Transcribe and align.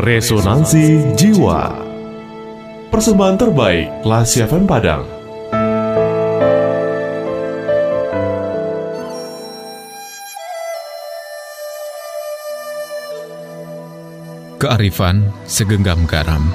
Resonansi 0.00 1.12
Jiwa. 1.12 1.76
Persembahan 2.88 3.36
terbaik 3.36 4.00
Lasi 4.00 4.40
FM 4.40 4.64
Padang. 4.64 5.04
Kearifan 14.56 15.28
segenggam 15.44 16.08
garam. 16.08 16.48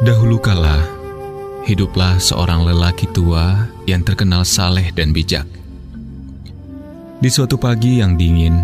Dahulu 0.00 0.40
kala, 0.40 1.01
hiduplah 1.62 2.18
seorang 2.18 2.66
lelaki 2.66 3.06
tua 3.10 3.70
yang 3.86 4.02
terkenal 4.02 4.42
saleh 4.42 4.90
dan 4.94 5.14
bijak. 5.14 5.46
Di 7.22 7.30
suatu 7.30 7.54
pagi 7.54 8.02
yang 8.02 8.18
dingin, 8.18 8.58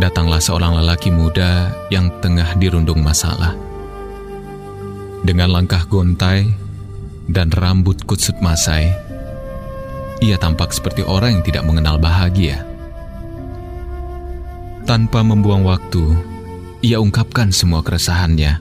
datanglah 0.00 0.40
seorang 0.40 0.80
lelaki 0.80 1.12
muda 1.12 1.68
yang 1.92 2.08
tengah 2.24 2.56
dirundung 2.56 3.04
masalah. 3.04 3.52
Dengan 5.22 5.52
langkah 5.52 5.84
gontai 5.84 6.48
dan 7.28 7.52
rambut 7.52 8.00
kutsut 8.08 8.40
masai, 8.40 8.90
ia 10.24 10.40
tampak 10.40 10.72
seperti 10.72 11.04
orang 11.04 11.38
yang 11.38 11.44
tidak 11.44 11.64
mengenal 11.68 12.00
bahagia. 12.00 12.64
Tanpa 14.88 15.20
membuang 15.22 15.62
waktu, 15.62 16.02
ia 16.82 16.98
ungkapkan 16.98 17.54
semua 17.54 17.84
keresahannya. 17.84 18.58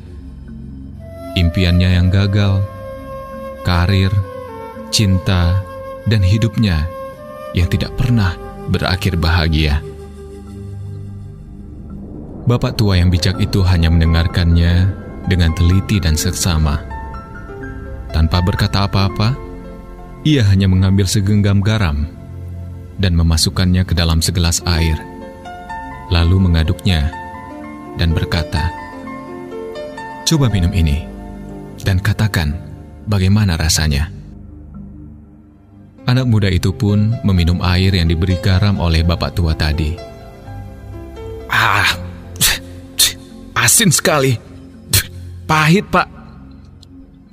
Impiannya 1.40 1.90
yang 1.96 2.14
gagal, 2.14 2.62
karir, 3.62 4.12
cinta, 4.90 5.62
dan 6.10 6.22
hidupnya 6.22 6.86
yang 7.54 7.68
tidak 7.70 7.94
pernah 8.00 8.34
berakhir 8.72 9.18
bahagia. 9.20 9.84
Bapak 12.42 12.74
tua 12.74 12.98
yang 12.98 13.14
bijak 13.14 13.38
itu 13.38 13.62
hanya 13.62 13.94
mendengarkannya 13.94 14.90
dengan 15.30 15.54
teliti 15.54 16.02
dan 16.02 16.18
seksama. 16.18 16.82
Tanpa 18.12 18.42
berkata 18.42 18.90
apa-apa, 18.90 19.38
ia 20.26 20.44
hanya 20.50 20.66
mengambil 20.68 21.06
segenggam 21.06 21.62
garam 21.62 22.10
dan 22.98 23.14
memasukkannya 23.14 23.86
ke 23.86 23.94
dalam 23.94 24.20
segelas 24.20 24.60
air, 24.66 24.98
lalu 26.10 26.42
mengaduknya 26.50 27.14
dan 27.96 28.12
berkata, 28.12 28.74
"Coba 30.26 30.50
minum 30.50 30.74
ini 30.74 31.06
dan 31.82 32.02
katakan 32.02 32.71
bagaimana 33.06 33.56
rasanya." 33.56 34.12
Anak 36.10 36.26
muda 36.26 36.50
itu 36.50 36.74
pun 36.74 37.14
meminum 37.22 37.62
air 37.62 37.94
yang 37.94 38.10
diberi 38.10 38.36
garam 38.42 38.82
oleh 38.82 39.06
bapak 39.06 39.38
tua 39.38 39.54
tadi. 39.54 39.94
Ah, 41.46 41.88
asin 43.54 43.94
sekali. 43.94 44.34
Pahit, 45.46 45.86
Pak. 45.94 46.08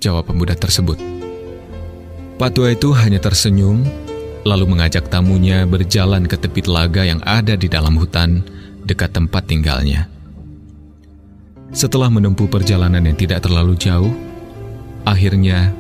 Jawab 0.05 0.31
pemuda 0.31 0.53
tersebut. 0.53 1.01
Pak 2.39 2.51
tua 2.55 2.71
itu 2.71 2.95
hanya 2.95 3.19
tersenyum, 3.19 3.83
lalu 4.47 4.69
mengajak 4.69 5.11
tamunya 5.11 5.67
berjalan 5.67 6.29
ke 6.29 6.39
tepi 6.39 6.63
telaga 6.63 7.03
yang 7.03 7.19
ada 7.27 7.59
di 7.59 7.67
dalam 7.67 7.99
hutan 7.99 8.45
dekat 8.87 9.11
tempat 9.17 9.49
tinggalnya. 9.49 10.07
Setelah 11.75 12.13
menempuh 12.13 12.47
perjalanan 12.47 13.03
yang 13.03 13.17
tidak 13.19 13.43
terlalu 13.43 13.75
jauh, 13.75 14.15
akhirnya 15.07 15.75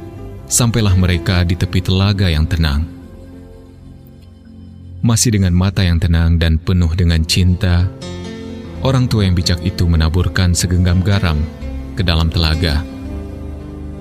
sampailah 0.48 0.96
mereka 0.96 1.44
di 1.44 1.54
tepi 1.54 1.84
telaga 1.84 2.26
yang 2.32 2.48
tenang. 2.48 2.88
Masih 5.04 5.36
dengan 5.36 5.54
mata 5.54 5.84
yang 5.84 6.00
tenang 6.02 6.40
dan 6.40 6.58
penuh 6.58 6.90
dengan 6.96 7.22
cinta, 7.22 7.86
orang 8.82 9.06
tua 9.06 9.28
yang 9.28 9.36
bijak 9.36 9.62
itu 9.62 9.86
menaburkan 9.86 10.56
segenggam 10.56 11.04
garam 11.04 11.38
ke 11.94 12.02
dalam 12.02 12.26
telaga. 12.32 12.82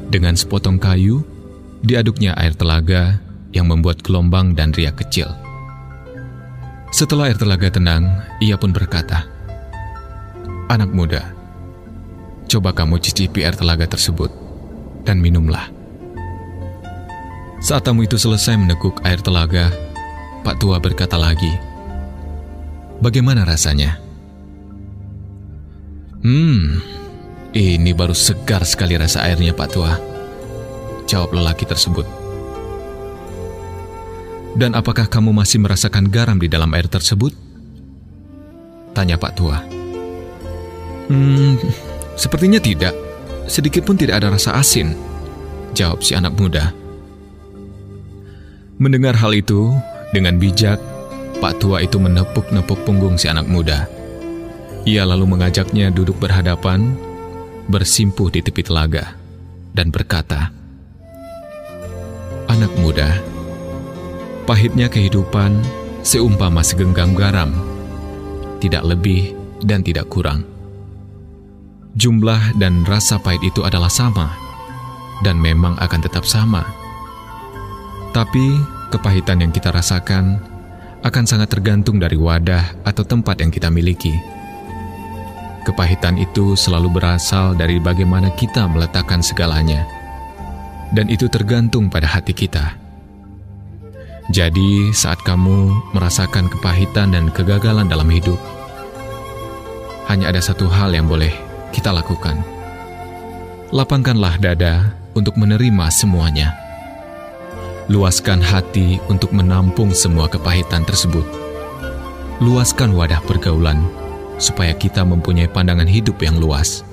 Dengan 0.08 0.34
sepotong 0.34 0.82
kayu, 0.82 1.22
diaduknya 1.86 2.34
air 2.40 2.56
telaga 2.56 3.22
yang 3.54 3.70
membuat 3.70 4.02
gelombang 4.02 4.58
dan 4.58 4.74
riak 4.74 4.98
kecil. 4.98 5.30
Setelah 6.90 7.30
air 7.30 7.38
telaga 7.38 7.68
tenang, 7.70 8.08
ia 8.42 8.56
pun 8.56 8.72
berkata, 8.72 9.28
"Anak 10.72 10.90
muda, 10.96 11.30
coba 12.50 12.72
kamu 12.74 12.98
cicipi 13.04 13.44
air 13.44 13.54
telaga 13.54 13.86
tersebut 13.86 14.47
dan 15.08 15.24
minumlah." 15.24 15.72
Saat 17.64 17.88
tamu 17.88 18.04
itu 18.04 18.20
selesai 18.20 18.60
meneguk 18.60 19.00
air 19.08 19.24
telaga, 19.24 19.72
Pak 20.44 20.60
Tua 20.60 20.78
berkata 20.78 21.16
lagi, 21.16 21.50
"Bagaimana 23.00 23.48
rasanya?" 23.48 23.98
"Hmm, 26.22 26.84
ini 27.56 27.92
baru 27.96 28.14
segar 28.14 28.68
sekali 28.68 29.00
rasa 29.00 29.26
airnya, 29.26 29.56
Pak 29.56 29.70
Tua." 29.72 29.96
Jawab 31.08 31.34
lelaki 31.34 31.64
tersebut. 31.64 32.06
"Dan 34.60 34.76
apakah 34.76 35.08
kamu 35.08 35.32
masih 35.32 35.64
merasakan 35.64 36.12
garam 36.12 36.38
di 36.38 36.52
dalam 36.52 36.70
air 36.76 36.92
tersebut?" 36.92 37.32
Tanya 38.94 39.18
Pak 39.18 39.34
Tua. 39.34 39.58
"Hmm, 41.10 41.58
sepertinya 42.14 42.62
tidak. 42.62 43.07
Sedikit 43.48 43.88
pun 43.88 43.96
tidak 43.96 44.22
ada 44.22 44.36
rasa 44.36 44.60
asin." 44.60 44.94
Jawab 45.74 46.04
si 46.04 46.14
anak 46.14 46.36
muda. 46.38 46.76
Mendengar 48.78 49.18
hal 49.18 49.34
itu, 49.34 49.74
dengan 50.14 50.38
bijak, 50.38 50.78
Pak 51.38 51.62
Tua 51.62 51.82
itu 51.82 51.98
menepuk-nepuk 51.98 52.82
punggung 52.86 53.18
si 53.18 53.26
anak 53.26 53.50
muda. 53.50 53.90
Ia 54.86 55.04
lalu 55.04 55.38
mengajaknya 55.38 55.90
duduk 55.94 56.18
berhadapan, 56.18 56.94
bersimpuh 57.70 58.32
di 58.32 58.40
tepi 58.42 58.64
telaga, 58.66 59.14
dan 59.76 59.92
berkata, 59.94 60.50
Anak 62.48 62.72
muda, 62.80 63.20
pahitnya 64.48 64.88
kehidupan 64.88 65.60
seumpama 66.02 66.64
segenggam 66.64 67.12
garam, 67.14 67.52
tidak 68.64 68.88
lebih 68.88 69.36
dan 69.62 69.84
tidak 69.84 70.08
kurang. 70.08 70.48
Jumlah 71.98 72.54
dan 72.62 72.86
rasa 72.86 73.18
pahit 73.18 73.42
itu 73.42 73.66
adalah 73.66 73.90
sama, 73.90 74.30
dan 75.26 75.42
memang 75.42 75.74
akan 75.82 75.98
tetap 76.06 76.30
sama. 76.30 76.62
Tapi 78.14 78.54
kepahitan 78.94 79.42
yang 79.42 79.50
kita 79.50 79.74
rasakan 79.74 80.38
akan 81.02 81.26
sangat 81.26 81.50
tergantung 81.50 81.98
dari 81.98 82.14
wadah 82.14 82.86
atau 82.86 83.02
tempat 83.02 83.42
yang 83.42 83.50
kita 83.50 83.74
miliki. 83.74 84.14
Kepahitan 85.66 86.22
itu 86.22 86.54
selalu 86.54 87.02
berasal 87.02 87.58
dari 87.58 87.82
bagaimana 87.82 88.30
kita 88.38 88.70
meletakkan 88.70 89.26
segalanya, 89.26 89.82
dan 90.94 91.10
itu 91.10 91.26
tergantung 91.26 91.90
pada 91.90 92.06
hati 92.06 92.38
kita. 92.38 92.78
Jadi, 94.30 94.94
saat 94.94 95.18
kamu 95.26 95.74
merasakan 95.98 96.46
kepahitan 96.46 97.10
dan 97.18 97.34
kegagalan 97.34 97.90
dalam 97.90 98.06
hidup, 98.14 98.38
hanya 100.14 100.30
ada 100.30 100.46
satu 100.46 100.70
hal 100.70 100.94
yang 100.94 101.10
boleh 101.10 101.47
kita 101.78 101.94
lakukan: 101.94 102.42
lapangkanlah 103.70 104.42
dada 104.42 104.98
untuk 105.14 105.38
menerima 105.38 105.94
semuanya 105.94 106.68
luaskan 107.88 108.44
hati 108.44 109.00
untuk 109.08 109.32
menampung 109.32 109.96
semua 109.96 110.28
kepahitan 110.28 110.84
tersebut. 110.84 111.24
Luaskan 112.44 112.92
wadah 112.92 113.24
pergaulan 113.24 113.80
supaya 114.38 114.76
kita 114.76 115.08
mempunyai 115.08 115.48
pandangan 115.48 115.88
hidup 115.88 116.20
yang 116.20 116.36
luas. 116.38 116.84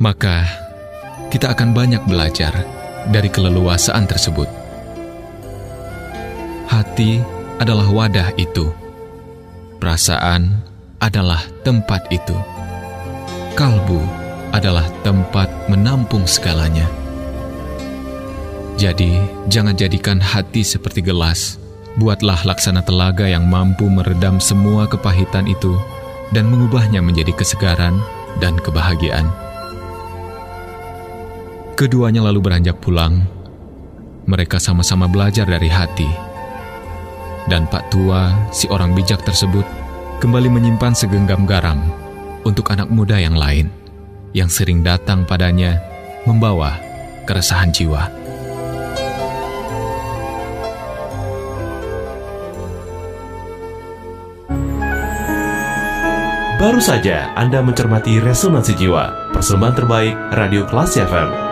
Maka, 0.00 0.48
kita 1.28 1.52
akan 1.52 1.76
banyak 1.76 2.02
belajar 2.08 2.64
dari 3.12 3.28
keleluasaan 3.28 4.08
tersebut. 4.08 4.48
Hati 6.72 7.20
adalah 7.60 7.86
wadah 7.92 8.32
itu. 8.40 8.72
Perasaan 9.78 10.64
adalah 10.98 11.44
tempat 11.62 12.08
itu. 12.08 12.34
Kalbu 13.58 13.98
adalah 14.54 14.86
tempat 15.02 15.50
menampung 15.66 16.30
segalanya. 16.30 16.86
Jadi, 18.78 19.18
jangan 19.50 19.74
jadikan 19.74 20.22
hati 20.22 20.62
seperti 20.62 21.02
gelas. 21.02 21.58
Buatlah 21.98 22.46
laksana 22.46 22.86
telaga 22.86 23.26
yang 23.26 23.50
mampu 23.50 23.90
meredam 23.90 24.38
semua 24.38 24.86
kepahitan 24.86 25.50
itu 25.50 25.74
dan 26.30 26.46
mengubahnya 26.46 27.02
menjadi 27.02 27.34
kesegaran 27.34 27.98
dan 28.38 28.54
kebahagiaan. 28.62 29.26
Keduanya 31.74 32.30
lalu 32.30 32.38
beranjak 32.38 32.78
pulang. 32.78 33.26
Mereka 34.30 34.62
sama-sama 34.62 35.10
belajar 35.10 35.50
dari 35.50 35.66
hati. 35.66 36.06
Dan 37.50 37.66
Pak 37.66 37.90
Tua, 37.90 38.54
si 38.54 38.70
orang 38.70 38.94
bijak 38.94 39.26
tersebut, 39.26 39.66
kembali 40.22 40.46
menyimpan 40.46 40.94
segenggam 40.94 41.42
garam 41.42 42.06
untuk 42.48 42.72
anak 42.72 42.88
muda 42.88 43.20
yang 43.20 43.36
lain 43.36 43.68
yang 44.32 44.48
sering 44.48 44.80
datang 44.80 45.28
padanya 45.28 45.84
membawa 46.24 46.80
keresahan 47.28 47.68
jiwa. 47.68 48.08
Baru 56.58 56.82
saja 56.82 57.30
Anda 57.38 57.62
mencermati 57.62 58.18
Resonansi 58.18 58.74
Jiwa, 58.74 59.30
persembahan 59.30 59.78
terbaik 59.78 60.16
Radio 60.34 60.66
Klasi 60.66 61.06
FM. 61.06 61.47